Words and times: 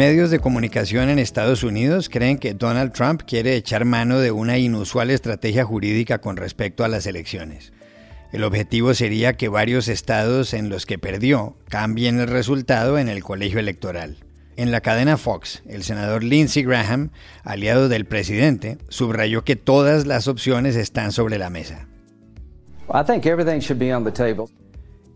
Medios 0.00 0.30
de 0.30 0.38
comunicación 0.38 1.10
en 1.10 1.18
Estados 1.18 1.62
Unidos 1.62 2.08
creen 2.08 2.38
que 2.38 2.54
Donald 2.54 2.92
Trump 2.94 3.20
quiere 3.26 3.54
echar 3.54 3.84
mano 3.84 4.18
de 4.18 4.32
una 4.32 4.56
inusual 4.56 5.10
estrategia 5.10 5.62
jurídica 5.66 6.22
con 6.22 6.38
respecto 6.38 6.84
a 6.84 6.88
las 6.88 7.06
elecciones. 7.06 7.74
El 8.32 8.44
objetivo 8.44 8.94
sería 8.94 9.34
que 9.34 9.50
varios 9.50 9.88
estados 9.88 10.54
en 10.54 10.70
los 10.70 10.86
que 10.86 10.98
perdió 10.98 11.54
cambien 11.68 12.18
el 12.18 12.28
resultado 12.28 12.98
en 12.98 13.10
el 13.10 13.22
colegio 13.22 13.58
electoral. 13.60 14.16
En 14.56 14.70
la 14.70 14.80
cadena 14.80 15.18
Fox, 15.18 15.62
el 15.68 15.82
senador 15.82 16.24
Lindsey 16.24 16.62
Graham, 16.62 17.10
aliado 17.44 17.90
del 17.90 18.06
presidente, 18.06 18.78
subrayó 18.88 19.44
que 19.44 19.56
todas 19.56 20.06
las 20.06 20.28
opciones 20.28 20.76
están 20.76 21.12
sobre 21.12 21.36
la 21.36 21.50
mesa. 21.50 21.88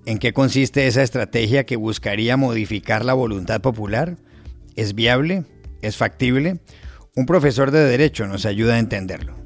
¿En 0.05 0.19
qué 0.19 0.35
consiste 0.35 0.87
esa 0.87 1.03
estrategia 1.03 1.65
que 1.65 1.77
buscaría 1.77 2.37
modificar 2.37 3.03
la 3.03 3.15
voluntad 3.15 3.63
popular? 3.63 4.19
¿Es 4.77 4.95
viable? 4.95 5.45
¿Es 5.83 5.97
factible? 5.97 6.61
Un 7.15 7.27
profesor 7.27 7.71
de 7.71 7.85
derecho 7.85 8.27
nos 8.27 8.45
ayuda 8.45 8.75
a 8.75 8.79
entenderlo. 8.79 9.45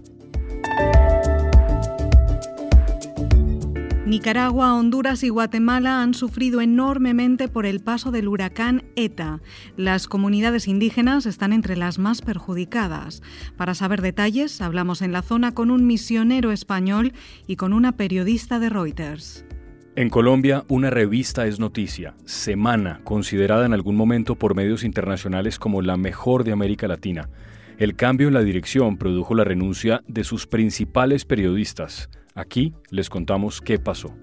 Nicaragua, 4.08 4.72
Honduras 4.72 5.22
y 5.22 5.28
Guatemala 5.28 6.00
han 6.00 6.14
sufrido 6.14 6.62
enormemente 6.62 7.46
por 7.46 7.66
el 7.66 7.80
paso 7.80 8.10
del 8.10 8.26
huracán 8.26 8.84
ETA. 8.96 9.42
Las 9.76 10.08
comunidades 10.08 10.66
indígenas 10.66 11.26
están 11.26 11.52
entre 11.52 11.76
las 11.76 11.98
más 11.98 12.22
perjudicadas. 12.22 13.20
Para 13.58 13.74
saber 13.74 14.00
detalles, 14.00 14.62
hablamos 14.62 15.02
en 15.02 15.12
la 15.12 15.20
zona 15.20 15.52
con 15.52 15.70
un 15.70 15.86
misionero 15.86 16.52
español 16.52 17.12
y 17.46 17.56
con 17.56 17.74
una 17.74 17.98
periodista 17.98 18.58
de 18.58 18.70
Reuters. 18.70 19.44
En 19.98 20.10
Colombia, 20.10 20.64
una 20.68 20.90
revista 20.90 21.48
es 21.48 21.58
noticia, 21.58 22.14
Semana, 22.24 23.00
considerada 23.02 23.66
en 23.66 23.72
algún 23.72 23.96
momento 23.96 24.36
por 24.36 24.54
medios 24.54 24.84
internacionales 24.84 25.58
como 25.58 25.82
la 25.82 25.96
mejor 25.96 26.44
de 26.44 26.52
América 26.52 26.86
Latina. 26.86 27.28
El 27.78 27.96
cambio 27.96 28.28
en 28.28 28.34
la 28.34 28.44
dirección 28.44 28.96
produjo 28.96 29.34
la 29.34 29.42
renuncia 29.42 30.04
de 30.06 30.22
sus 30.22 30.46
principales 30.46 31.24
periodistas. 31.24 32.10
Aquí 32.36 32.74
les 32.90 33.10
contamos 33.10 33.60
qué 33.60 33.80
pasó. 33.80 34.14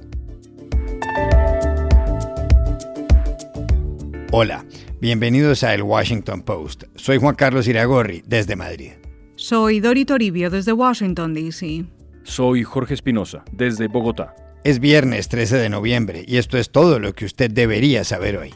Hola, 4.31 4.63
bienvenidos 5.01 5.65
a 5.65 5.73
El 5.73 5.83
Washington 5.83 6.41
Post. 6.43 6.85
Soy 6.95 7.17
Juan 7.17 7.35
Carlos 7.35 7.67
Iragorri, 7.67 8.23
desde 8.25 8.55
Madrid. 8.55 8.91
Soy 9.35 9.81
Dori 9.81 10.05
Toribio, 10.05 10.49
desde 10.49 10.71
Washington, 10.71 11.33
D.C. 11.33 11.83
Soy 12.23 12.63
Jorge 12.63 12.93
Espinosa, 12.93 13.43
desde 13.51 13.89
Bogotá. 13.89 14.35
Es 14.65 14.79
viernes 14.79 15.29
13 15.29 15.57
de 15.57 15.69
noviembre 15.69 16.25
y 16.27 16.37
esto 16.37 16.57
es 16.57 16.71
todo 16.71 16.97
lo 16.97 17.13
que 17.13 17.25
usted 17.25 17.51
debería 17.51 18.03
saber 18.03 18.35
hoy. 18.35 18.51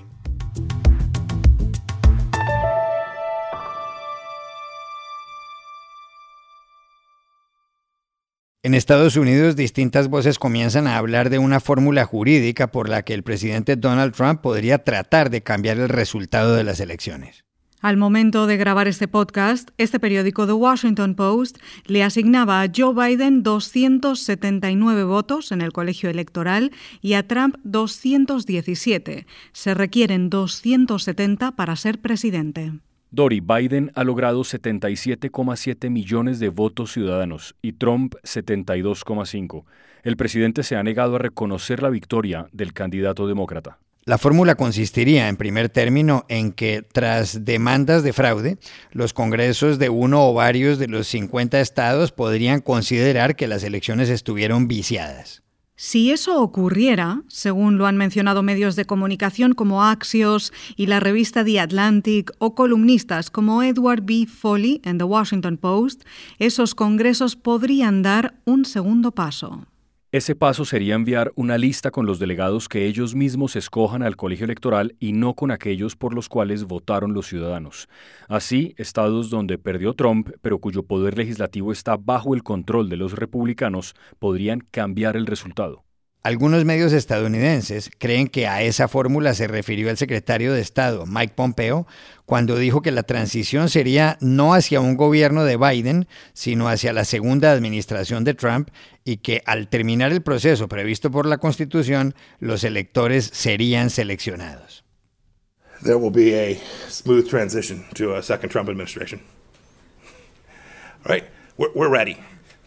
En 8.63 8.73
Estados 8.73 9.17
Unidos, 9.17 9.55
distintas 9.55 10.07
voces 10.07 10.39
comienzan 10.39 10.87
a 10.87 10.97
hablar 10.97 11.29
de 11.29 11.37
una 11.37 11.59
fórmula 11.59 12.05
jurídica 12.05 12.71
por 12.71 12.89
la 12.89 13.03
que 13.03 13.13
el 13.13 13.21
presidente 13.21 13.75
Donald 13.75 14.15
Trump 14.15 14.41
podría 14.41 14.83
tratar 14.83 15.29
de 15.29 15.43
cambiar 15.43 15.77
el 15.77 15.89
resultado 15.89 16.55
de 16.55 16.63
las 16.63 16.79
elecciones. 16.79 17.45
Al 17.81 17.95
momento 17.95 18.45
de 18.45 18.57
grabar 18.57 18.89
este 18.89 19.07
podcast, 19.07 19.69
este 19.77 20.01
periódico 20.01 20.45
The 20.45 20.51
Washington 20.51 21.15
Post 21.15 21.59
le 21.85 22.03
asignaba 22.03 22.61
a 22.61 22.67
Joe 22.75 22.93
Biden 22.93 23.41
279 23.41 25.05
votos 25.05 25.53
en 25.53 25.61
el 25.61 25.71
colegio 25.71 26.09
electoral 26.09 26.71
y 27.01 27.13
a 27.13 27.25
Trump 27.25 27.55
217. 27.63 29.25
Se 29.53 29.73
requieren 29.73 30.29
270 30.29 31.53
para 31.53 31.77
ser 31.77 31.99
presidente. 31.99 32.73
Dory 33.11 33.39
Biden 33.39 33.91
ha 33.95 34.03
logrado 34.03 34.41
77,7 34.41 35.89
millones 35.89 36.39
de 36.39 36.49
votos 36.49 36.91
ciudadanos 36.91 37.55
y 37.61 37.71
Trump 37.71 38.15
72,5. 38.23 39.63
El 40.03 40.17
presidente 40.17 40.63
se 40.63 40.75
ha 40.75 40.83
negado 40.83 41.15
a 41.15 41.19
reconocer 41.19 41.81
la 41.81 41.89
victoria 41.89 42.49
del 42.51 42.73
candidato 42.73 43.25
demócrata. 43.25 43.79
La 44.09 44.17
fórmula 44.17 44.55
consistiría, 44.55 45.29
en 45.29 45.37
primer 45.37 45.69
término, 45.69 46.25
en 46.29 46.51
que 46.51 46.81
tras 46.81 47.45
demandas 47.45 48.01
de 48.01 48.11
fraude, 48.11 48.57
los 48.91 49.13
congresos 49.13 49.77
de 49.77 49.89
uno 49.89 50.27
o 50.27 50.33
varios 50.33 50.79
de 50.79 50.87
los 50.87 51.05
50 51.09 51.61
estados 51.61 52.11
podrían 52.11 52.61
considerar 52.61 53.35
que 53.35 53.47
las 53.47 53.63
elecciones 53.63 54.09
estuvieron 54.09 54.67
viciadas. 54.67 55.43
Si 55.75 56.09
eso 56.09 56.41
ocurriera, 56.41 57.21
según 57.27 57.77
lo 57.77 57.85
han 57.85 57.97
mencionado 57.97 58.41
medios 58.41 58.75
de 58.75 58.85
comunicación 58.85 59.53
como 59.53 59.83
Axios 59.83 60.53
y 60.75 60.87
la 60.87 60.99
revista 60.99 61.45
The 61.45 61.59
Atlantic 61.59 62.31
o 62.39 62.55
columnistas 62.55 63.29
como 63.29 63.61
Edward 63.61 64.01
B. 64.01 64.25
Foley 64.25 64.81
en 64.85 64.97
The 64.97 65.03
Washington 65.03 65.57
Post, 65.57 66.01
esos 66.39 66.73
congresos 66.73 67.35
podrían 67.35 68.01
dar 68.01 68.33
un 68.45 68.65
segundo 68.65 69.11
paso. 69.11 69.67
Ese 70.11 70.33
paso 70.33 70.65
sería 70.65 70.95
enviar 70.95 71.31
una 71.35 71.59
lista 71.59 71.91
con 71.91 72.07
los 72.07 72.17
delegados 72.17 72.67
que 72.67 72.87
ellos 72.87 73.13
mismos 73.13 73.55
escojan 73.55 74.01
al 74.01 74.15
colegio 74.15 74.45
electoral 74.45 74.95
y 74.99 75.13
no 75.13 75.35
con 75.35 75.51
aquellos 75.51 75.95
por 75.95 76.15
los 76.15 76.27
cuales 76.27 76.63
votaron 76.63 77.13
los 77.13 77.27
ciudadanos. 77.27 77.87
Así, 78.27 78.73
estados 78.77 79.29
donde 79.29 79.59
perdió 79.59 79.93
Trump, 79.93 80.31
pero 80.41 80.57
cuyo 80.57 80.81
poder 80.81 81.15
legislativo 81.15 81.71
está 81.71 81.95
bajo 81.95 82.33
el 82.33 82.41
control 82.41 82.89
de 82.89 82.97
los 82.97 83.13
republicanos, 83.13 83.93
podrían 84.17 84.61
cambiar 84.71 85.15
el 85.15 85.27
resultado. 85.27 85.83
Algunos 86.21 86.65
medios 86.65 86.91
estadounidenses 86.91 87.89
creen 87.97 88.27
que 88.27 88.45
a 88.45 88.61
esa 88.61 88.89
fórmula 88.89 89.33
se 89.33 89.47
refirió 89.47 89.89
el 89.89 89.95
secretario 89.95 90.51
de 90.51 90.59
Estado, 90.59 91.05
Mike 91.05 91.33
Pompeo, 91.33 91.87
cuando 92.25 92.57
dijo 92.57 92.81
que 92.81 92.91
la 92.91 93.03
transición 93.03 93.69
sería 93.69 94.17
no 94.19 94.53
hacia 94.53 94.81
un 94.81 94.97
gobierno 94.97 95.45
de 95.45 95.55
Biden, 95.55 96.09
sino 96.33 96.67
hacia 96.67 96.91
la 96.91 97.05
segunda 97.05 97.53
administración 97.53 98.25
de 98.25 98.33
Trump 98.33 98.69
y 99.05 99.17
que 99.17 99.41
al 99.45 99.69
terminar 99.69 100.11
el 100.11 100.21
proceso 100.21 100.67
previsto 100.67 101.09
por 101.09 101.25
la 101.25 101.37
Constitución, 101.37 102.13
los 102.39 102.65
electores 102.65 103.29
serían 103.33 103.89
seleccionados. 103.89 104.83
There 105.83 105.97
will 105.97 106.11
be 106.11 106.35
a 106.35 106.59
smooth 106.89 107.29
transition 107.29 107.85
to 107.95 108.15
a 108.15 108.21
second 108.21 108.49
Trump 108.49 108.67
administration. 108.67 109.21
All 111.05 111.13
right, 111.13 111.23
we're, 111.57 111.71
we're 111.73 111.89
ready. 111.89 112.17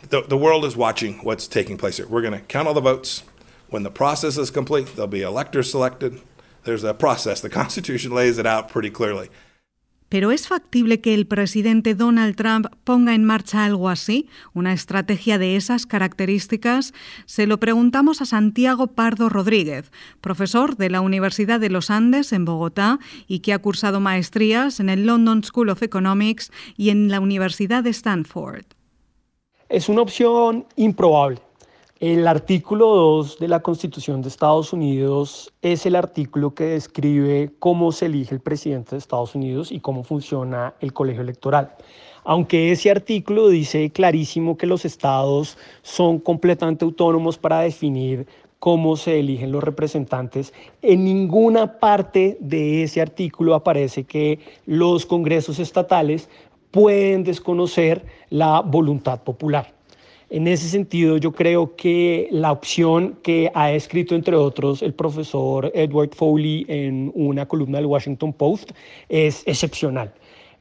The, 0.08 0.22
the 0.22 0.38
world 0.38 0.64
is 0.64 0.74
watching 0.74 1.19
what's 1.22 1.46
taking 1.46 1.76
place 1.76 1.98
here. 1.98 2.06
We're 2.08 2.22
going 2.22 2.32
to 2.32 2.40
count 2.40 2.66
all 2.66 2.74
the 2.74 2.80
votes. 2.80 3.24
When 3.72 3.84
the 3.84 3.90
process 3.90 4.36
is 4.36 4.50
complete, 4.50 4.86
there'll 4.96 5.08
be 5.08 5.22
electors 5.22 5.70
selected. 5.70 6.20
There's 6.64 6.84
a 6.84 6.92
process. 6.92 7.40
The 7.40 7.48
Constitution 7.60 8.12
lays 8.12 8.38
it 8.38 8.46
out 8.46 8.68
pretty 8.68 8.90
clearly. 8.90 9.30
Pero 10.10 10.30
¿es 10.30 10.46
factible 10.46 11.00
que 11.00 11.14
el 11.14 11.26
presidente 11.26 11.94
Donald 11.94 12.36
Trump 12.36 12.66
ponga 12.84 13.14
en 13.14 13.24
marcha 13.24 13.64
algo 13.64 13.88
así, 13.88 14.28
una 14.52 14.74
estrategia 14.74 15.38
de 15.38 15.56
esas 15.56 15.86
características? 15.86 16.92
Se 17.24 17.46
lo 17.46 17.58
preguntamos 17.58 18.20
a 18.20 18.26
Santiago 18.26 18.88
Pardo 18.88 19.30
Rodríguez, 19.30 19.90
profesor 20.20 20.76
de 20.76 20.90
la 20.90 21.00
Universidad 21.00 21.58
de 21.58 21.70
los 21.70 21.88
Andes 21.88 22.34
en 22.34 22.44
Bogotá 22.44 22.98
y 23.26 23.38
que 23.38 23.54
ha 23.54 23.58
cursado 23.58 24.00
maestrías 24.00 24.80
en 24.80 24.90
el 24.90 25.06
London 25.06 25.44
School 25.44 25.70
of 25.70 25.82
Economics 25.82 26.52
y 26.76 26.90
en 26.90 27.08
la 27.08 27.18
Universidad 27.18 27.82
de 27.82 27.88
Stanford. 27.88 28.66
Es 29.70 29.88
una 29.88 30.02
opción 30.02 30.66
improbable 30.76 31.40
el 32.02 32.26
artículo 32.26 32.96
2 32.96 33.38
de 33.38 33.46
la 33.46 33.60
Constitución 33.60 34.22
de 34.22 34.28
Estados 34.28 34.72
Unidos 34.72 35.52
es 35.62 35.86
el 35.86 35.94
artículo 35.94 36.52
que 36.52 36.64
describe 36.64 37.52
cómo 37.60 37.92
se 37.92 38.06
elige 38.06 38.34
el 38.34 38.40
presidente 38.40 38.90
de 38.90 38.98
Estados 38.98 39.36
Unidos 39.36 39.70
y 39.70 39.78
cómo 39.78 40.02
funciona 40.02 40.74
el 40.80 40.92
colegio 40.92 41.22
electoral. 41.22 41.76
Aunque 42.24 42.72
ese 42.72 42.90
artículo 42.90 43.48
dice 43.50 43.90
clarísimo 43.90 44.56
que 44.56 44.66
los 44.66 44.84
estados 44.84 45.56
son 45.82 46.18
completamente 46.18 46.84
autónomos 46.84 47.38
para 47.38 47.60
definir 47.60 48.26
cómo 48.58 48.96
se 48.96 49.20
eligen 49.20 49.52
los 49.52 49.62
representantes, 49.62 50.52
en 50.82 51.04
ninguna 51.04 51.78
parte 51.78 52.37
de 52.40 52.82
ese 52.82 53.00
artículo 53.00 53.54
aparece 53.54 54.02
que 54.02 54.40
los 54.66 55.06
congresos 55.06 55.60
estatales 55.60 56.28
pueden 56.72 57.22
desconocer 57.22 58.04
la 58.28 58.60
voluntad 58.60 59.22
popular. 59.22 59.72
En 60.34 60.49
ese 60.49 60.67
sentido, 60.67 61.19
yo 61.19 61.32
creo 61.32 61.76
que 61.76 62.26
la 62.31 62.52
opción 62.52 63.19
que 63.23 63.50
ha 63.52 63.70
escrito, 63.70 64.14
entre 64.14 64.34
otros, 64.34 64.81
el 64.81 64.94
profesor 64.94 65.70
Edward 65.75 66.14
Foley 66.14 66.64
en 66.69 67.12
una 67.14 67.46
columna 67.46 67.76
del 67.76 67.84
Washington 67.84 68.32
Post 68.32 68.70
es 69.11 69.43
excepcional. 69.44 70.11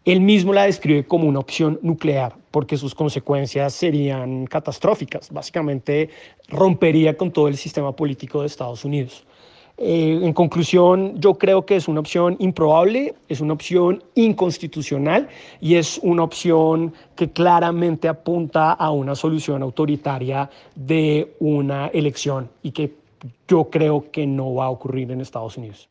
Él 0.04 0.20
mismo 0.20 0.52
la 0.52 0.64
describe 0.64 1.06
como 1.06 1.26
una 1.26 1.40
opción 1.40 1.80
nuclear, 1.84 2.36
porque 2.52 2.76
sus 2.76 2.94
consecuencias 2.94 3.74
serían 3.74 4.46
catastróficas. 4.46 5.32
Básicamente 5.32 6.10
rompería 6.50 7.16
con 7.16 7.32
todo 7.32 7.48
el 7.48 7.56
sistema 7.56 7.96
político 7.96 8.42
de 8.42 8.48
Estados 8.48 8.84
Unidos. 8.84 9.26
Eh, 9.84 10.20
en 10.22 10.34
conclusión, 10.34 11.20
yo 11.20 11.34
creo 11.34 11.66
que 11.66 11.76
es 11.76 11.88
una 11.88 12.02
opción 12.02 12.36
improbable, 12.38 13.16
es 13.28 13.42
una 13.42 13.54
opción 13.54 14.04
inconstitucional 14.14 15.28
y 15.60 15.74
es 15.74 16.00
una 16.04 16.24
opción 16.24 16.94
que 17.16 17.32
claramente 17.32 18.08
apunta 18.08 18.74
a 18.74 18.92
una 18.92 19.16
solución 19.16 19.64
autoritaria 19.64 20.48
de 20.76 21.36
una 21.40 21.88
elección 21.88 22.48
y 22.62 22.72
que 22.72 22.94
yo 23.48 23.72
creo 23.72 24.12
que 24.12 24.28
no 24.28 24.54
va 24.54 24.66
a 24.66 24.70
ocurrir 24.70 25.12
en 25.12 25.20
Estados 25.20 25.58
Unidos. 25.58 25.91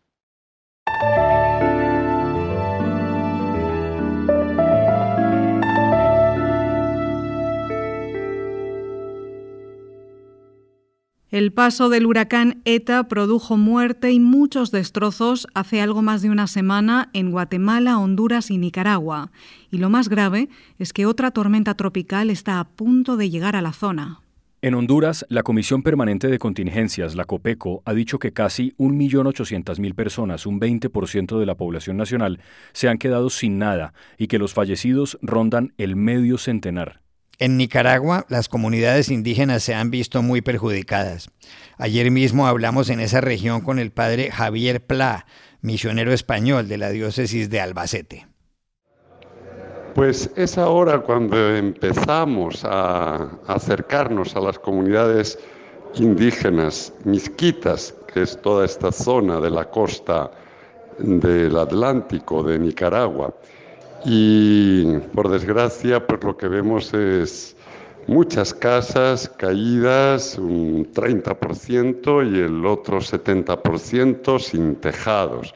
El 11.31 11.53
paso 11.53 11.89
del 11.91 12.07
huracán 12.07 12.61
ETA 12.65 13.07
produjo 13.07 13.57
muerte 13.57 14.11
y 14.11 14.19
muchos 14.19 14.73
destrozos 14.73 15.47
hace 15.55 15.81
algo 15.81 16.03
más 16.03 16.23
de 16.23 16.31
una 16.31 16.49
semana 16.49 17.09
en 17.13 17.31
Guatemala, 17.31 17.99
Honduras 17.99 18.51
y 18.51 18.59
Nicaragua. 18.59 19.31
Y 19.71 19.79
lo 19.79 19.91
más 19.91 20.09
grave 20.09 20.49
es 20.81 20.93
que 20.93 21.07
otra 21.07 21.31
tormenta 21.31 21.75
tropical 21.75 22.31
está 22.31 22.59
a 22.59 22.65
punto 22.65 23.17
de 23.17 23.31
llegar 23.31 23.55
a 23.55 23.63
la 23.63 23.73
zona. 23.73 24.23
En 24.61 24.75
Honduras, 24.75 25.25
la 25.29 25.45
Comisión 25.45 25.85
Permanente 25.85 26.27
de 26.27 26.41
Contingencias, 26.41 27.15
la 27.15 27.25
COPECO, 27.25 27.83
ha 27.85 27.95
dicho 27.95 28.19
que 28.19 28.33
casi 28.33 28.73
1.800.000 28.79 29.95
personas, 29.95 30.47
un 30.47 30.61
20% 30.61 31.39
de 31.39 31.47
la 31.47 31.55
población 31.55 31.97
nacional, 31.97 32.41
se 32.73 32.89
han 32.89 32.99
quedado 32.99 33.31
sin 33.31 33.57
nada 33.57 33.95
y 34.19 34.27
que 34.27 34.41
los 34.41 34.53
fallecidos 34.53 35.17
rondan 35.23 35.75
el 35.79 35.95
medio 35.95 36.39
centenar. 36.39 37.01
En 37.41 37.57
Nicaragua, 37.57 38.27
las 38.29 38.51
comunidades 38.51 39.09
indígenas 39.09 39.63
se 39.63 39.75
han 39.75 39.91
visto 39.91 40.21
muy 40.21 40.43
perjudicadas. 40.43 41.31
Ayer 41.79 42.11
mismo 42.11 42.47
hablamos 42.47 42.91
en 42.91 43.01
esa 43.01 43.23
región 43.23 43.63
con 43.63 43.79
el 43.79 43.93
padre 43.93 44.31
Javier 44.31 44.85
Pla, 44.85 45.25
misionero 45.63 46.13
español 46.13 46.69
de 46.69 46.77
la 46.77 46.91
diócesis 46.91 47.49
de 47.49 47.63
Albacete. 47.63 48.27
Pues 49.95 50.31
es 50.37 50.59
ahora 50.59 50.99
cuando 50.99 51.57
empezamos 51.57 52.63
a 52.63 53.31
acercarnos 53.47 54.37
a 54.37 54.41
las 54.41 54.59
comunidades 54.59 55.39
indígenas, 55.95 56.93
misquitas, 57.05 57.95
que 58.13 58.21
es 58.21 58.39
toda 58.43 58.67
esta 58.67 58.93
zona 58.93 59.41
de 59.41 59.49
la 59.49 59.65
costa 59.65 60.31
del 60.99 61.57
Atlántico 61.57 62.43
de 62.43 62.59
Nicaragua 62.59 63.35
y 64.05 64.99
por 65.15 65.29
desgracia, 65.29 66.07
pues 66.07 66.23
lo 66.25 66.37
que 66.37 66.49
vemos 66.49 66.93
es 66.95 67.57
muchas 68.07 68.55
casas 68.55 69.29
caídas, 69.29 70.39
un 70.39 70.91
30% 70.93 72.33
y 72.33 72.41
el 72.41 72.67
otro 72.67 72.99
70% 72.99 74.39
sin 74.39 74.77
tejados. 74.77 75.55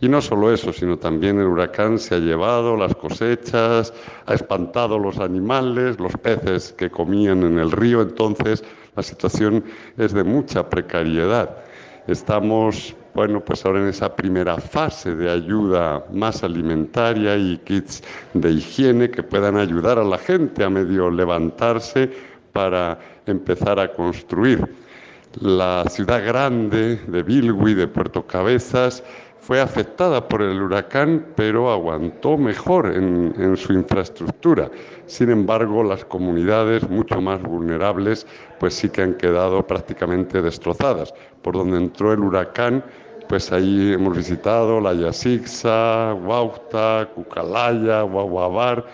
Y 0.00 0.08
no 0.08 0.20
solo 0.20 0.52
eso, 0.52 0.72
sino 0.72 0.96
también 0.96 1.40
el 1.40 1.46
huracán 1.46 1.98
se 1.98 2.14
ha 2.14 2.18
llevado 2.18 2.76
las 2.76 2.94
cosechas, 2.94 3.92
ha 4.26 4.34
espantado 4.34 4.96
los 4.98 5.18
animales, 5.18 5.98
los 5.98 6.12
peces 6.18 6.72
que 6.78 6.88
comían 6.88 7.42
en 7.42 7.58
el 7.58 7.72
río, 7.72 8.02
entonces 8.02 8.62
la 8.94 9.02
situación 9.02 9.64
es 9.96 10.12
de 10.12 10.22
mucha 10.22 10.68
precariedad. 10.70 11.64
Estamos 12.06 12.94
bueno, 13.18 13.40
pues 13.44 13.66
ahora 13.66 13.80
en 13.80 13.88
esa 13.88 14.14
primera 14.14 14.58
fase 14.58 15.12
de 15.12 15.28
ayuda 15.28 16.04
más 16.12 16.44
alimentaria 16.44 17.36
y 17.36 17.58
kits 17.64 18.00
de 18.32 18.52
higiene 18.52 19.10
que 19.10 19.24
puedan 19.24 19.56
ayudar 19.56 19.98
a 19.98 20.04
la 20.04 20.18
gente 20.18 20.62
a 20.62 20.70
medio 20.70 21.10
levantarse 21.10 22.08
para 22.52 22.96
empezar 23.26 23.80
a 23.80 23.92
construir. 23.92 24.72
La 25.40 25.82
ciudad 25.90 26.24
grande 26.24 27.00
de 27.08 27.22
Bilwi, 27.24 27.74
de 27.74 27.88
Puerto 27.88 28.24
Cabezas, 28.24 29.02
fue 29.40 29.60
afectada 29.60 30.28
por 30.28 30.40
el 30.42 30.62
huracán, 30.62 31.26
pero 31.34 31.72
aguantó 31.72 32.36
mejor 32.36 32.86
en, 32.94 33.34
en, 33.36 33.56
su 33.56 33.72
infraestructura. 33.72 34.70
Sin 35.06 35.30
embargo, 35.30 35.82
las 35.82 36.04
comunidades 36.04 36.88
mucho 36.88 37.20
más 37.20 37.42
vulnerables, 37.42 38.28
pues 38.60 38.74
sí 38.74 38.88
que 38.90 39.02
han 39.02 39.14
quedado 39.14 39.66
prácticamente 39.66 40.40
destrozadas. 40.40 41.12
Por 41.42 41.54
donde 41.54 41.78
entró 41.78 42.12
el 42.12 42.20
huracán, 42.20 42.84
pues 43.28 43.52
ahí 43.52 43.92
hemos 43.92 44.16
visitado 44.16 44.80
La 44.80 44.94
Yasixa, 44.94 46.14
Huauta, 46.14 47.08
Cucalaya, 47.14 48.02
Guaguabar. 48.02 48.86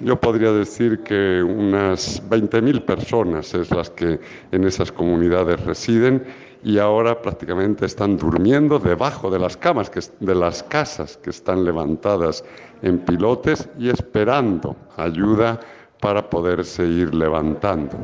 yo 0.00 0.20
podría 0.20 0.52
decir 0.52 1.02
que 1.02 1.42
unas 1.42 2.22
20.000 2.28 2.84
personas 2.84 3.54
es 3.54 3.70
las 3.70 3.90
que 3.90 4.20
en 4.52 4.64
esas 4.64 4.92
comunidades 4.92 5.64
residen 5.64 6.22
y 6.62 6.78
ahora 6.78 7.20
prácticamente 7.20 7.86
están 7.86 8.16
durmiendo 8.16 8.78
debajo 8.78 9.30
de 9.30 9.38
las 9.38 9.56
camas, 9.56 9.90
de 10.20 10.34
las 10.34 10.62
casas 10.64 11.16
que 11.16 11.30
están 11.30 11.64
levantadas 11.64 12.44
en 12.82 12.98
pilotes 12.98 13.68
y 13.78 13.88
esperando 13.88 14.76
ayuda 14.96 15.58
para 16.00 16.28
poderse 16.28 16.84
ir 16.84 17.14
levantando. 17.14 17.98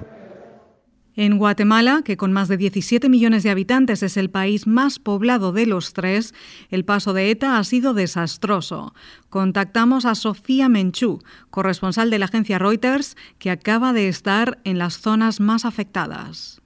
En 1.16 1.38
Guatemala, 1.38 2.02
que 2.04 2.16
con 2.16 2.32
más 2.32 2.48
de 2.48 2.56
17 2.56 3.08
millones 3.08 3.44
de 3.44 3.50
habitantes 3.50 4.02
es 4.02 4.16
el 4.16 4.30
país 4.30 4.66
más 4.66 4.98
poblado 4.98 5.52
de 5.52 5.64
los 5.66 5.92
tres, 5.92 6.34
el 6.70 6.84
paso 6.84 7.12
de 7.12 7.30
ETA 7.30 7.58
ha 7.58 7.64
sido 7.64 7.94
desastroso. 7.94 8.94
Contactamos 9.30 10.06
a 10.06 10.16
Sofía 10.16 10.68
Menchú, 10.68 11.22
corresponsal 11.50 12.10
de 12.10 12.18
la 12.18 12.24
agencia 12.24 12.58
Reuters, 12.58 13.16
que 13.38 13.50
acaba 13.52 13.92
de 13.92 14.08
estar 14.08 14.58
en 14.64 14.78
las 14.78 14.98
zonas 14.98 15.38
más 15.38 15.64
afectadas. 15.64 16.63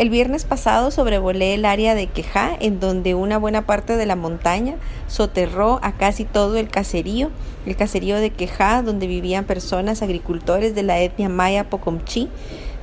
El 0.00 0.08
viernes 0.08 0.46
pasado 0.46 0.90
sobrevolé 0.90 1.52
el 1.52 1.66
área 1.66 1.94
de 1.94 2.06
Quejá, 2.06 2.56
en 2.58 2.80
donde 2.80 3.14
una 3.14 3.36
buena 3.36 3.66
parte 3.66 3.98
de 3.98 4.06
la 4.06 4.16
montaña 4.16 4.76
soterró 5.08 5.78
a 5.82 5.92
casi 5.92 6.24
todo 6.24 6.56
el 6.56 6.70
caserío, 6.70 7.30
el 7.66 7.76
caserío 7.76 8.16
de 8.16 8.30
Quejá, 8.30 8.80
donde 8.80 9.06
vivían 9.06 9.44
personas 9.44 10.00
agricultores 10.00 10.74
de 10.74 10.84
la 10.84 11.00
etnia 11.00 11.28
maya 11.28 11.68
Pocomchi. 11.68 12.30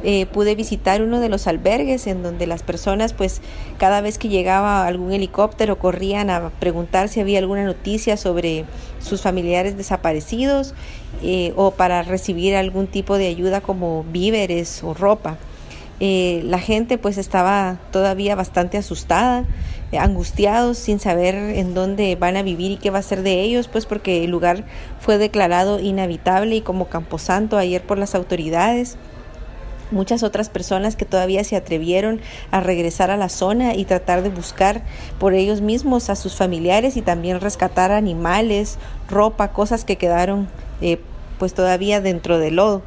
Eh, 0.03 0.27
pude 0.27 0.53
visitar 0.53 1.01
uno 1.01 1.19
de 1.19 1.29
los 1.29 1.47
albergues 1.47 2.05
en 2.05 2.21
donde 2.21 2.45
las 2.45 2.61
personas 2.61 3.13
pues 3.13 3.41
cada 3.79 4.01
vez 4.01 4.19
que 4.19 4.29
llegaba 4.29 4.85
algún 4.85 5.11
helicóptero 5.11 5.79
corrían 5.79 6.29
a 6.29 6.51
preguntar 6.59 7.09
si 7.09 7.19
había 7.19 7.39
alguna 7.39 7.63
noticia 7.63 8.15
sobre 8.15 8.65
sus 8.99 9.23
familiares 9.23 9.75
desaparecidos 9.75 10.75
eh, 11.23 11.51
o 11.55 11.71
para 11.71 12.03
recibir 12.03 12.55
algún 12.55 12.85
tipo 12.85 13.17
de 13.17 13.25
ayuda 13.25 13.59
como 13.59 14.05
víveres 14.11 14.83
o 14.83 14.93
ropa. 14.93 15.39
Eh, 15.99 16.41
la 16.45 16.59
gente 16.59 16.99
pues 16.99 17.17
estaba 17.17 17.77
todavía 17.91 18.35
bastante 18.35 18.77
asustada, 18.77 19.45
eh, 19.91 19.97
angustiados, 19.97 20.77
sin 20.77 20.99
saber 20.99 21.35
en 21.35 21.73
dónde 21.73 22.15
van 22.15 22.37
a 22.37 22.43
vivir 22.43 22.71
y 22.71 22.77
qué 22.77 22.91
va 22.91 22.99
a 22.99 23.03
ser 23.03 23.23
de 23.23 23.41
ellos, 23.41 23.67
pues 23.67 23.85
porque 23.85 24.23
el 24.23 24.29
lugar 24.29 24.63
fue 24.99 25.17
declarado 25.17 25.79
inhabitable 25.79 26.55
y 26.55 26.61
como 26.61 26.87
camposanto 26.87 27.57
ayer 27.57 27.81
por 27.81 27.97
las 27.97 28.13
autoridades. 28.13 28.97
Muchas 29.89 30.21
otras 30.21 30.49
personas 30.49 30.97
que 30.97 31.05
todavía 31.05 31.43
se 31.45 31.55
atrevieron 31.55 32.19
a 32.51 32.59
regresar 32.59 33.09
a 33.09 33.17
la 33.17 33.29
zona 33.29 33.73
y 33.73 33.85
tratar 33.85 34.21
de 34.21 34.29
buscar 34.29 34.83
por 35.17 35.33
ellos 35.33 35.61
mismos 35.61 36.09
a 36.09 36.15
sus 36.15 36.35
familiares 36.35 36.97
y 36.97 37.01
también 37.01 37.39
rescatar 37.39 37.91
animales, 37.91 38.77
ropa, 39.09 39.53
cosas 39.53 39.85
que 39.85 39.95
quedaron 39.95 40.49
eh, 40.81 40.99
pues 41.39 41.53
todavía 41.53 42.01
dentro 42.01 42.37
del 42.37 42.57
lodo 42.57 42.83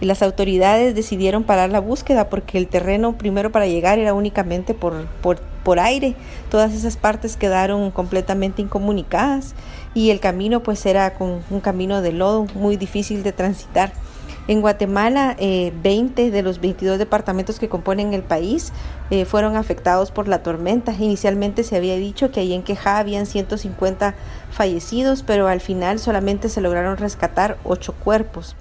y 0.00 0.06
las 0.06 0.22
autoridades 0.22 0.94
decidieron 0.94 1.44
parar 1.44 1.70
la 1.70 1.80
búsqueda 1.80 2.28
porque 2.28 2.58
el 2.58 2.68
terreno 2.68 3.16
primero 3.16 3.50
para 3.50 3.66
llegar 3.66 3.98
era 3.98 4.14
únicamente 4.14 4.74
por, 4.74 5.06
por, 5.22 5.40
por 5.62 5.78
aire. 5.78 6.14
Todas 6.50 6.74
esas 6.74 6.96
partes 6.96 7.36
quedaron 7.36 7.90
completamente 7.90 8.62
incomunicadas 8.62 9.54
y 9.94 10.10
el 10.10 10.20
camino 10.20 10.62
pues 10.62 10.84
era 10.86 11.14
con 11.14 11.40
un 11.50 11.60
camino 11.60 12.02
de 12.02 12.12
lodo 12.12 12.46
muy 12.54 12.76
difícil 12.76 13.22
de 13.22 13.32
transitar. 13.32 13.92
En 14.48 14.60
Guatemala, 14.60 15.34
20 15.38 16.26
eh, 16.26 16.30
de 16.30 16.42
los 16.42 16.60
22 16.60 16.98
departamentos 16.98 17.58
que 17.58 17.68
componen 17.68 18.14
el 18.14 18.22
país 18.22 18.72
eh, 19.10 19.24
fueron 19.24 19.56
afectados 19.56 20.12
por 20.12 20.28
la 20.28 20.44
tormenta. 20.44 20.94
Inicialmente 20.96 21.64
se 21.64 21.74
había 21.74 21.96
dicho 21.96 22.30
que 22.30 22.40
ahí 22.40 22.52
en 22.52 22.62
Queja 22.62 22.98
habían 22.98 23.26
150 23.26 24.14
fallecidos, 24.52 25.24
pero 25.24 25.48
al 25.48 25.60
final 25.60 25.98
solamente 25.98 26.48
se 26.48 26.60
lograron 26.60 26.96
rescatar 26.96 27.58
8 27.64 27.92
cuerpos. 28.04 28.54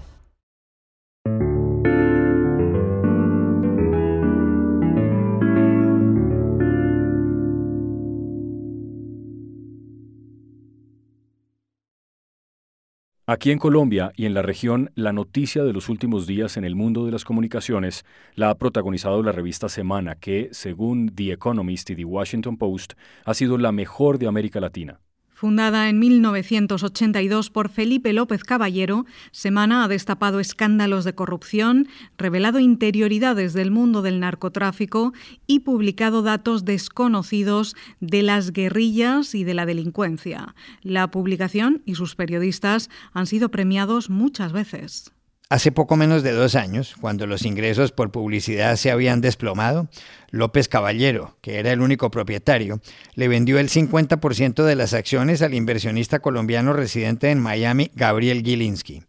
Aquí 13.27 13.49
en 13.49 13.57
Colombia 13.57 14.11
y 14.15 14.27
en 14.27 14.35
la 14.35 14.43
región, 14.43 14.91
la 14.93 15.11
noticia 15.11 15.63
de 15.63 15.73
los 15.73 15.89
últimos 15.89 16.27
días 16.27 16.57
en 16.57 16.63
el 16.63 16.75
mundo 16.75 17.07
de 17.07 17.11
las 17.11 17.25
comunicaciones 17.25 18.05
la 18.35 18.51
ha 18.51 18.55
protagonizado 18.55 19.23
la 19.23 19.31
revista 19.31 19.67
Semana, 19.67 20.13
que, 20.13 20.49
según 20.51 21.09
The 21.09 21.31
Economist 21.31 21.89
y 21.89 21.95
The 21.95 22.05
Washington 22.05 22.57
Post, 22.57 22.93
ha 23.23 23.33
sido 23.33 23.57
la 23.57 23.71
mejor 23.71 24.19
de 24.19 24.27
América 24.27 24.59
Latina. 24.59 24.99
Fundada 25.35 25.89
en 25.89 25.99
1982 25.99 27.49
por 27.49 27.67
Felipe 27.67 28.13
López 28.13 28.45
Caballero, 28.45 29.05
Semana 29.31 29.83
ha 29.83 29.89
destapado 29.89 30.39
escándalos 30.39 31.03
de 31.03 31.13
corrupción, 31.13 31.89
revelado 32.17 32.59
interioridades 32.59 33.51
del 33.51 33.69
mundo 33.69 34.01
del 34.01 34.21
narcotráfico 34.21 35.11
y 35.45 35.59
publicado 35.59 36.21
datos 36.21 36.63
desconocidos 36.63 37.75
de 37.99 38.21
las 38.21 38.53
guerrillas 38.53 39.35
y 39.35 39.43
de 39.43 39.55
la 39.55 39.65
delincuencia. 39.65 40.55
La 40.81 41.11
publicación 41.11 41.81
y 41.85 41.95
sus 41.95 42.15
periodistas 42.15 42.89
han 43.11 43.25
sido 43.25 43.51
premiados 43.51 44.09
muchas 44.09 44.53
veces. 44.53 45.14
Hace 45.47 45.71
poco 45.71 45.95
menos 45.95 46.23
de 46.23 46.31
dos 46.31 46.55
años, 46.55 46.95
cuando 46.99 47.27
los 47.27 47.45
ingresos 47.45 47.91
por 47.91 48.11
publicidad 48.11 48.75
se 48.77 48.89
habían 48.89 49.21
desplomado, 49.21 49.87
López 50.31 50.67
Caballero, 50.67 51.37
que 51.41 51.59
era 51.59 51.71
el 51.71 51.81
único 51.81 52.09
propietario, 52.09 52.81
le 53.13 53.27
vendió 53.27 53.59
el 53.59 53.69
50% 53.69 54.63
de 54.63 54.75
las 54.75 54.95
acciones 54.95 55.43
al 55.43 55.53
inversionista 55.53 56.17
colombiano 56.17 56.73
residente 56.73 57.29
en 57.29 57.39
Miami, 57.39 57.91
Gabriel 57.93 58.41
Gilinski. 58.41 59.03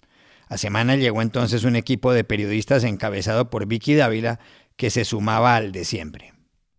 A 0.49 0.59
semana 0.59 0.97
llegó 0.97 1.23
entonces 1.23 1.65
un 1.65 1.75
equipo 1.75 2.13
de 2.13 2.23
periodistas 2.23 2.85
encabezado 2.85 3.49
por 3.49 3.67
Vicky 3.67 3.95
Dávila 3.95 4.39
que 4.77 4.91
se 4.91 5.07
sumaba 5.07 5.57
al 5.57 5.73
de 5.73 5.87
siempre. 5.87 6.35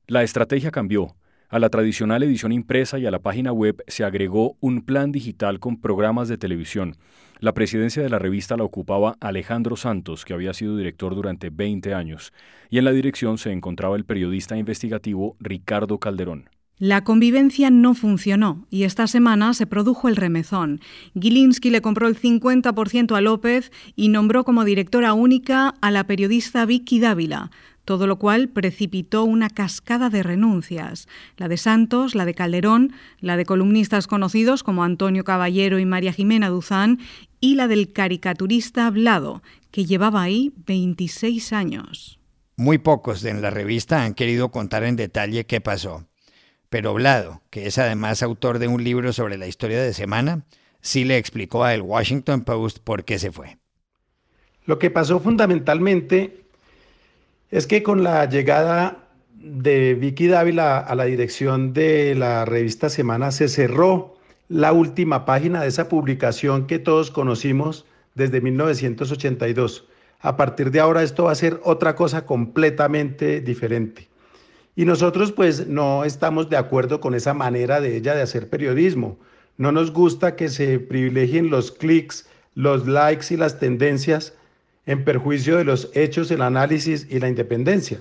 La 0.06 0.22
estrategia 0.22 0.70
cambió. 0.70 1.16
A 1.50 1.60
la 1.60 1.70
tradicional 1.70 2.24
edición 2.24 2.52
impresa 2.52 3.00
y 3.00 3.06
a 3.06 3.12
la 3.12 3.20
página 3.20 3.54
web 3.54 3.82
se 3.88 4.04
agregó 4.04 4.58
un 4.60 4.82
plan 4.82 5.14
digital 5.14 5.62
con 5.62 5.80
programas 5.80 6.28
de 6.28 6.38
televisión. 6.38 6.98
La 7.40 7.54
presidencia 7.54 8.04
de 8.04 8.10
la 8.10 8.20
revista 8.20 8.58
la 8.58 8.66
ocupaba 8.66 9.16
Alejandro 9.22 9.78
Santos, 9.78 10.26
que 10.26 10.34
había 10.34 10.54
sido 10.54 10.76
director 10.76 11.16
durante 11.16 11.50
20 11.50 11.94
años, 11.94 12.34
y 12.70 12.80
en 12.80 12.84
la 12.84 12.92
dirección 12.92 13.38
se 13.38 13.54
encontraba 13.54 13.96
el 13.96 14.04
periodista 14.04 14.58
investigativo 14.58 15.38
Ricardo 15.40 16.00
Calderón. 16.00 16.50
La 16.80 17.06
convivencia 17.06 17.72
no 17.72 17.96
funcionó 17.96 18.68
y 18.70 18.84
esta 18.84 19.08
semana 19.08 19.54
se 19.56 19.66
produjo 19.66 20.10
el 20.10 20.16
remezón. 20.16 20.80
Gilinski 21.20 21.72
le 21.72 21.82
compró 21.82 22.08
el 22.08 22.20
50% 22.20 23.16
a 23.16 23.22
López 23.22 23.72
y 23.96 24.10
nombró 24.10 24.44
como 24.44 24.64
directora 24.64 25.14
única 25.14 25.70
a 25.82 25.92
la 25.92 26.04
periodista 26.06 26.66
Vicky 26.66 27.00
Dávila 27.00 27.50
todo 27.88 28.06
lo 28.06 28.20
cual 28.20 28.50
precipitó 28.50 29.24
una 29.24 29.50
cascada 29.50 30.10
de 30.10 30.22
renuncias, 30.22 31.08
la 31.38 31.48
de 31.48 31.56
Santos, 31.56 32.16
la 32.16 32.26
de 32.26 32.34
Calderón, 32.34 32.92
la 33.22 33.38
de 33.38 33.46
columnistas 33.46 34.08
conocidos 34.08 34.62
como 34.62 34.84
Antonio 34.84 35.24
Caballero 35.24 35.80
y 35.80 35.86
María 35.86 36.12
Jimena 36.12 36.50
Duzán, 36.50 37.00
y 37.40 37.56
la 37.56 37.70
del 37.70 37.94
caricaturista 37.94 38.90
Blado, 38.90 39.42
que 39.72 39.86
llevaba 39.86 40.22
ahí 40.22 40.52
26 40.66 41.54
años. 41.54 42.20
Muy 42.58 42.78
pocos 42.78 43.24
en 43.24 43.42
la 43.42 43.52
revista 43.52 44.04
han 44.04 44.16
querido 44.16 44.52
contar 44.52 44.84
en 44.84 44.98
detalle 44.98 45.46
qué 45.46 45.62
pasó, 45.62 46.06
pero 46.70 46.94
Blado, 46.94 47.42
que 47.50 47.68
es 47.68 47.78
además 47.78 48.22
autor 48.22 48.60
de 48.60 48.68
un 48.68 48.84
libro 48.84 49.14
sobre 49.14 49.38
la 49.38 49.48
historia 49.48 49.82
de 49.82 49.94
Semana, 49.94 50.44
sí 50.82 51.06
le 51.06 51.16
explicó 51.16 51.64
a 51.64 51.74
el 51.74 51.84
Washington 51.84 52.42
Post 52.42 52.80
por 52.80 53.06
qué 53.06 53.18
se 53.18 53.32
fue. 53.32 53.60
Lo 54.66 54.78
que 54.78 54.92
pasó 54.92 55.22
fundamentalmente 55.22 56.47
es 57.52 57.68
que 57.68 57.84
con 57.84 58.04
la 58.04 58.28
llegada 58.30 59.08
de 59.36 59.94
Vicky 59.94 60.28
Dávila 60.28 60.80
a 60.80 60.96
la 60.96 61.06
dirección 61.06 61.74
de 61.74 62.16
la 62.16 62.44
revista 62.46 62.90
Semana 62.90 63.32
se 63.32 63.48
cerró 63.48 64.16
la 64.50 64.74
última 64.74 65.26
página 65.26 65.62
de 65.62 65.68
esa 65.68 65.88
publicación 65.88 66.68
que 66.68 66.80
todos 66.80 67.12
conocimos 67.12 67.86
desde 68.16 68.42
1982. 68.42 69.88
A 70.20 70.36
partir 70.36 70.72
de 70.72 70.80
ahora 70.80 71.04
esto 71.04 71.26
va 71.26 71.32
a 71.32 71.36
ser 71.36 71.62
otra 71.64 71.96
cosa 71.96 72.26
completamente 72.26 73.40
diferente. 73.40 74.10
Y 74.76 74.86
nosotros 74.86 75.32
pues 75.32 75.68
no 75.68 76.04
estamos 76.04 76.50
de 76.50 76.58
acuerdo 76.58 77.00
con 77.00 77.16
esa 77.16 77.34
manera 77.34 77.80
de 77.80 77.96
ella 77.96 78.16
de 78.16 78.22
hacer 78.22 78.50
periodismo. 78.50 79.18
No 79.58 79.72
nos 79.72 79.92
gusta 79.92 80.36
que 80.36 80.50
se 80.50 80.80
privilegien 80.80 81.50
los 81.50 81.72
clics, 81.72 82.28
los 82.56 82.88
likes 82.88 83.34
y 83.34 83.38
las 83.38 83.60
tendencias 83.60 84.34
en 84.88 85.04
perjuicio 85.04 85.58
de 85.58 85.66
los 85.66 85.92
hechos, 85.94 86.32
el 86.32 86.42
análisis 86.42 87.06
y 87.10 87.20
la 87.20 87.28
independencia. 87.28 88.00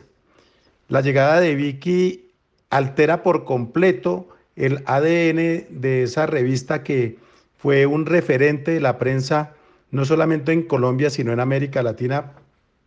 La 0.89 1.01
llegada 1.01 1.41
de 1.41 1.55
Vicky 1.57 2.31
altera 2.71 3.23
por 3.23 3.45
completo 3.45 4.29
el 4.55 4.83
ADN 4.87 5.67
de 5.81 6.05
esa 6.05 6.27
revista 6.27 6.83
que 6.83 7.19
fue 7.59 7.87
un 7.87 8.07
referente 8.07 8.71
de 8.71 8.81
la 8.81 8.99
prensa 8.99 9.55
no 9.91 10.05
solamente 10.05 10.53
en 10.53 10.63
Colombia, 10.63 11.11
sino 11.11 11.33
en 11.33 11.41
América 11.41 11.83
Latina 11.83 12.33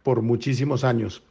por 0.04 0.22
muchísimos 0.22 0.84
años. 0.84 1.22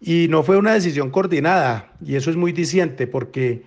Y 0.00 0.28
no 0.28 0.44
fue 0.44 0.56
una 0.56 0.74
decisión 0.74 1.10
coordinada, 1.10 1.92
y 2.04 2.14
eso 2.14 2.30
es 2.30 2.36
muy 2.36 2.52
diciente, 2.52 3.08
porque 3.08 3.64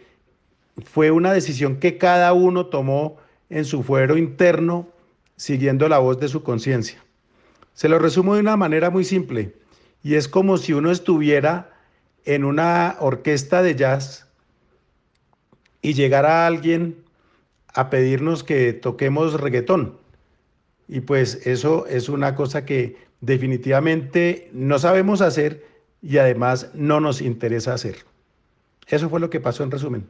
fue 0.86 1.12
una 1.12 1.34
decisión 1.34 1.78
que 1.78 1.98
cada 1.98 2.32
uno 2.32 2.68
tomó 2.68 3.18
en 3.50 3.66
su 3.66 3.84
fuero 3.84 4.18
interno, 4.18 4.88
siguiendo 5.36 5.90
la 5.90 6.00
voz 6.00 6.20
de 6.20 6.30
su 6.30 6.44
conciencia. 6.44 7.04
Se 7.74 7.90
lo 7.90 8.00
resumo 8.00 8.36
de 8.36 8.42
una 8.42 8.58
manera 8.58 8.90
muy 8.90 9.04
simple 9.04 9.56
y 10.04 10.16
es 10.16 10.28
como 10.28 10.58
si 10.58 10.74
uno 10.74 10.92
estuviera 10.92 11.74
en 12.26 12.44
una 12.44 12.98
orquesta 13.00 13.62
de 13.62 13.76
jazz 13.76 14.28
y 15.82 15.94
llegara 15.94 16.46
alguien 16.46 17.04
a 17.74 17.90
pedirnos 17.90 18.44
que 18.44 18.74
toquemos 18.74 19.40
reggaetón. 19.40 19.98
Y 20.88 21.02
pues 21.02 21.48
eso 21.48 21.86
es 21.88 22.10
una 22.10 22.36
cosa 22.36 22.66
que 22.66 22.98
definitivamente 23.22 24.50
no 24.54 24.78
sabemos 24.78 25.22
hacer 25.22 25.66
y 26.02 26.18
además 26.18 26.72
no 26.74 27.00
nos 27.00 27.22
interesa 27.22 27.74
hacer. 27.74 27.98
Eso 28.88 29.10
fue 29.10 29.20
lo 29.20 29.30
que 29.30 29.40
pasó 29.40 29.64
en 29.64 29.72
resumen. 29.72 30.10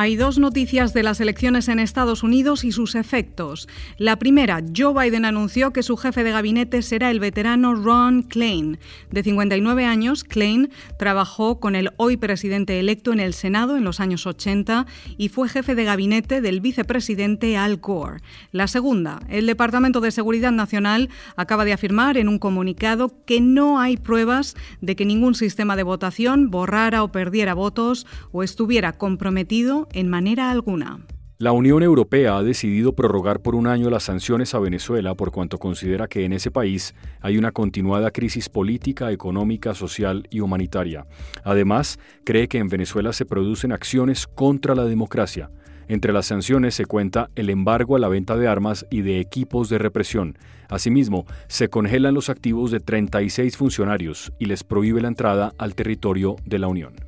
Hay 0.00 0.14
dos 0.14 0.38
noticias 0.38 0.94
de 0.94 1.02
las 1.02 1.20
elecciones 1.20 1.66
en 1.66 1.80
Estados 1.80 2.22
Unidos 2.22 2.62
y 2.62 2.70
sus 2.70 2.94
efectos. 2.94 3.66
La 3.96 4.14
primera, 4.14 4.62
Joe 4.76 4.94
Biden 4.94 5.24
anunció 5.24 5.72
que 5.72 5.82
su 5.82 5.96
jefe 5.96 6.22
de 6.22 6.30
gabinete 6.30 6.82
será 6.82 7.10
el 7.10 7.18
veterano 7.18 7.74
Ron 7.74 8.22
Klein. 8.22 8.78
De 9.10 9.24
59 9.24 9.84
años, 9.86 10.22
Klein 10.22 10.70
trabajó 11.00 11.58
con 11.58 11.74
el 11.74 11.90
hoy 11.96 12.16
presidente 12.16 12.78
electo 12.78 13.12
en 13.12 13.18
el 13.18 13.34
Senado 13.34 13.76
en 13.76 13.82
los 13.82 13.98
años 13.98 14.24
80 14.24 14.86
y 15.16 15.30
fue 15.30 15.48
jefe 15.48 15.74
de 15.74 15.82
gabinete 15.82 16.40
del 16.40 16.60
vicepresidente 16.60 17.56
Al 17.56 17.78
Gore. 17.78 18.20
La 18.52 18.68
segunda, 18.68 19.18
el 19.28 19.46
Departamento 19.46 20.00
de 20.00 20.12
Seguridad 20.12 20.52
Nacional 20.52 21.08
acaba 21.34 21.64
de 21.64 21.72
afirmar 21.72 22.18
en 22.18 22.28
un 22.28 22.38
comunicado 22.38 23.24
que 23.24 23.40
no 23.40 23.80
hay 23.80 23.96
pruebas 23.96 24.54
de 24.80 24.94
que 24.94 25.04
ningún 25.04 25.34
sistema 25.34 25.74
de 25.74 25.82
votación 25.82 26.52
borrara 26.52 27.02
o 27.02 27.10
perdiera 27.10 27.52
votos 27.52 28.06
o 28.30 28.44
estuviera 28.44 28.92
comprometido 28.92 29.87
en 29.92 30.08
manera 30.08 30.50
alguna. 30.50 31.00
La 31.40 31.52
Unión 31.52 31.84
Europea 31.84 32.36
ha 32.36 32.42
decidido 32.42 32.94
prorrogar 32.94 33.38
por 33.38 33.54
un 33.54 33.68
año 33.68 33.90
las 33.90 34.02
sanciones 34.02 34.56
a 34.56 34.58
Venezuela 34.58 35.14
por 35.14 35.30
cuanto 35.30 35.58
considera 35.58 36.08
que 36.08 36.24
en 36.24 36.32
ese 36.32 36.50
país 36.50 36.96
hay 37.20 37.38
una 37.38 37.52
continuada 37.52 38.10
crisis 38.10 38.48
política, 38.48 39.12
económica, 39.12 39.72
social 39.72 40.26
y 40.30 40.40
humanitaria. 40.40 41.06
Además, 41.44 42.00
cree 42.24 42.48
que 42.48 42.58
en 42.58 42.68
Venezuela 42.68 43.12
se 43.12 43.24
producen 43.24 43.70
acciones 43.70 44.26
contra 44.26 44.74
la 44.74 44.84
democracia. 44.84 45.48
Entre 45.86 46.12
las 46.12 46.26
sanciones 46.26 46.74
se 46.74 46.86
cuenta 46.86 47.30
el 47.36 47.50
embargo 47.50 47.94
a 47.94 48.00
la 48.00 48.08
venta 48.08 48.36
de 48.36 48.48
armas 48.48 48.84
y 48.90 49.02
de 49.02 49.20
equipos 49.20 49.68
de 49.68 49.78
represión. 49.78 50.36
Asimismo, 50.68 51.24
se 51.46 51.68
congelan 51.68 52.14
los 52.14 52.30
activos 52.30 52.72
de 52.72 52.80
36 52.80 53.56
funcionarios 53.56 54.32
y 54.40 54.46
les 54.46 54.64
prohíbe 54.64 55.00
la 55.00 55.08
entrada 55.08 55.52
al 55.56 55.76
territorio 55.76 56.34
de 56.44 56.58
la 56.58 56.66
Unión. 56.66 57.07